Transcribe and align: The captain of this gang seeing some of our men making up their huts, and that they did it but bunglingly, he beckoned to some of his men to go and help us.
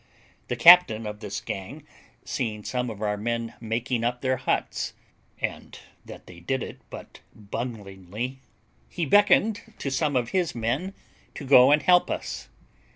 The 0.47 0.55
captain 0.55 1.05
of 1.05 1.19
this 1.19 1.39
gang 1.39 1.83
seeing 2.25 2.63
some 2.63 2.89
of 2.89 3.03
our 3.03 3.17
men 3.17 3.53
making 3.61 4.03
up 4.03 4.21
their 4.21 4.37
huts, 4.37 4.93
and 5.39 5.77
that 6.05 6.25
they 6.25 6.39
did 6.39 6.63
it 6.63 6.79
but 6.89 7.19
bunglingly, 7.35 8.39
he 8.89 9.05
beckoned 9.05 9.61
to 9.77 9.91
some 9.91 10.15
of 10.15 10.29
his 10.29 10.55
men 10.55 10.95
to 11.35 11.45
go 11.45 11.71
and 11.71 11.83
help 11.83 12.09
us. 12.09 12.49